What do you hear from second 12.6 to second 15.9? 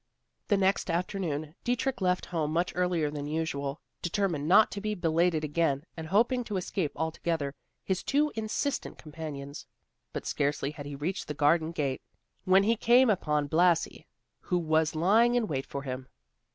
he came upon Blasi, who was lying in wait for